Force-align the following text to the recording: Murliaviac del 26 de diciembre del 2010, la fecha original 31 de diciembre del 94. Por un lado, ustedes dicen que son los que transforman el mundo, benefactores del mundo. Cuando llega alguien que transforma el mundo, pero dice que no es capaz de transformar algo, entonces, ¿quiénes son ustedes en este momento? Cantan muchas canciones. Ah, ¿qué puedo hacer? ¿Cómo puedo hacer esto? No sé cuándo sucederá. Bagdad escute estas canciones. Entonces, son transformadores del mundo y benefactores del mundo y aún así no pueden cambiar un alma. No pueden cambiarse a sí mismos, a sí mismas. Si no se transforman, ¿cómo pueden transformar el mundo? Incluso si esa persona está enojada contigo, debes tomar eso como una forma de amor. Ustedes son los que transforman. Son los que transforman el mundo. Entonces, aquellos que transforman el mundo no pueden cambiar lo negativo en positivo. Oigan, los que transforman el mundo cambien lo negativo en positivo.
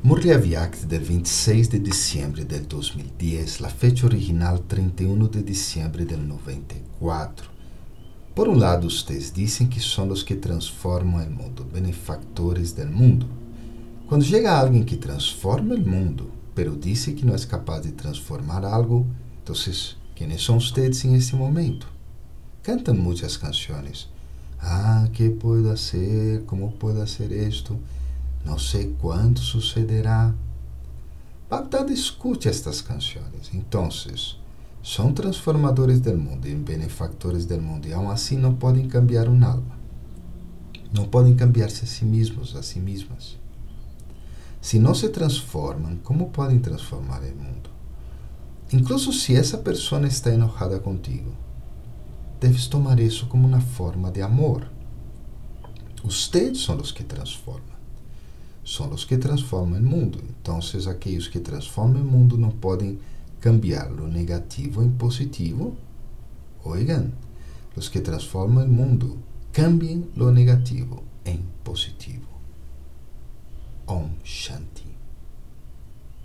Murliaviac 0.00 0.76
del 0.82 1.02
26 1.02 1.70
de 1.70 1.80
diciembre 1.80 2.44
del 2.44 2.68
2010, 2.68 3.60
la 3.60 3.68
fecha 3.68 4.06
original 4.06 4.62
31 4.62 5.26
de 5.26 5.42
diciembre 5.42 6.04
del 6.04 6.26
94. 6.28 7.48
Por 8.32 8.48
un 8.48 8.60
lado, 8.60 8.86
ustedes 8.86 9.34
dicen 9.34 9.68
que 9.68 9.80
son 9.80 10.08
los 10.08 10.24
que 10.24 10.36
transforman 10.36 11.24
el 11.24 11.30
mundo, 11.30 11.66
benefactores 11.72 12.76
del 12.76 12.90
mundo. 12.90 13.26
Cuando 14.08 14.24
llega 14.24 14.60
alguien 14.60 14.86
que 14.86 14.96
transforma 14.96 15.74
el 15.74 15.84
mundo, 15.84 16.30
pero 16.54 16.76
dice 16.76 17.16
que 17.16 17.24
no 17.24 17.34
es 17.34 17.44
capaz 17.44 17.80
de 17.80 17.90
transformar 17.90 18.64
algo, 18.64 19.04
entonces, 19.40 19.96
¿quiénes 20.14 20.42
son 20.42 20.58
ustedes 20.58 21.04
en 21.04 21.16
este 21.16 21.36
momento? 21.36 21.88
Cantan 22.62 23.00
muchas 23.00 23.36
canciones. 23.36 24.06
Ah, 24.60 25.08
¿qué 25.12 25.30
puedo 25.30 25.72
hacer? 25.72 26.44
¿Cómo 26.44 26.70
puedo 26.70 27.02
hacer 27.02 27.32
esto? 27.32 27.76
No 28.48 28.58
sé 28.58 28.92
cuándo 28.92 29.42
sucederá. 29.42 30.34
Bagdad 31.50 31.90
escute 31.90 32.48
estas 32.48 32.82
canciones. 32.82 33.50
Entonces, 33.52 34.36
son 34.80 35.14
transformadores 35.14 36.02
del 36.02 36.16
mundo 36.16 36.48
y 36.48 36.54
benefactores 36.54 37.46
del 37.46 37.60
mundo 37.60 37.88
y 37.88 37.92
aún 37.92 38.10
así 38.10 38.36
no 38.36 38.58
pueden 38.58 38.88
cambiar 38.88 39.28
un 39.28 39.44
alma. 39.44 39.76
No 40.94 41.10
pueden 41.10 41.34
cambiarse 41.34 41.84
a 41.84 41.88
sí 41.88 42.06
mismos, 42.06 42.54
a 42.54 42.62
sí 42.62 42.80
mismas. 42.80 43.36
Si 44.62 44.78
no 44.78 44.94
se 44.94 45.10
transforman, 45.10 45.98
¿cómo 45.98 46.32
pueden 46.32 46.62
transformar 46.62 47.22
el 47.24 47.34
mundo? 47.34 47.68
Incluso 48.70 49.12
si 49.12 49.34
esa 49.36 49.62
persona 49.62 50.08
está 50.08 50.32
enojada 50.32 50.80
contigo, 50.82 51.32
debes 52.40 52.70
tomar 52.70 52.98
eso 52.98 53.28
como 53.28 53.46
una 53.46 53.60
forma 53.60 54.10
de 54.10 54.22
amor. 54.22 54.68
Ustedes 56.02 56.58
son 56.58 56.78
los 56.78 56.94
que 56.94 57.04
transforman. 57.04 57.77
Son 58.68 58.90
los 58.90 59.06
que 59.06 59.16
transforman 59.16 59.76
el 59.82 59.88
mundo. 59.88 60.18
Entonces, 60.20 60.86
aquellos 60.86 61.30
que 61.30 61.40
transforman 61.40 62.02
el 62.02 62.04
mundo 62.04 62.36
no 62.36 62.50
pueden 62.50 62.98
cambiar 63.40 63.90
lo 63.90 64.06
negativo 64.06 64.82
en 64.82 64.92
positivo. 64.92 65.74
Oigan, 66.64 67.14
los 67.74 67.88
que 67.88 68.00
transforman 68.00 68.64
el 68.64 68.70
mundo 68.70 69.16
cambien 69.52 70.10
lo 70.16 70.30
negativo 70.32 71.02
en 71.24 71.44
positivo. 71.64 72.26